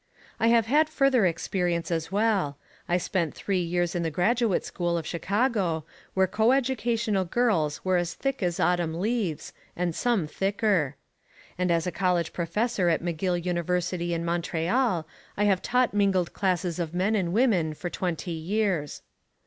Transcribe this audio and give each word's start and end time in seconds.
I 0.39 0.47
have 0.47 0.65
had 0.65 0.89
further 0.89 1.27
experience 1.27 1.91
as 1.91 2.11
well. 2.11 2.57
I 2.89 2.97
spent 2.97 3.35
three 3.35 3.59
years 3.61 3.93
in 3.93 4.01
the 4.01 4.09
graduate 4.09 4.65
school 4.65 4.97
of 4.97 5.05
Chicago, 5.05 5.85
where 6.15 6.25
coeducational 6.25 7.23
girls 7.25 7.85
were 7.85 7.97
as 7.97 8.15
thick 8.15 8.41
as 8.41 8.59
autumn 8.59 8.99
leaves, 8.99 9.53
and 9.75 9.93
some 9.93 10.25
thicker. 10.25 10.95
And 11.55 11.69
as 11.69 11.85
a 11.85 11.91
college 11.91 12.33
professor 12.33 12.89
at 12.89 13.03
McGill 13.03 13.45
University 13.45 14.11
in 14.11 14.25
Montreal, 14.25 15.07
I 15.37 15.43
have 15.43 15.61
taught 15.61 15.93
mingled 15.93 16.33
classes 16.33 16.79
of 16.79 16.95
men 16.95 17.13
and 17.13 17.31
women 17.31 17.75
for 17.75 17.91
twenty 17.91 18.31
years. 18.31 19.03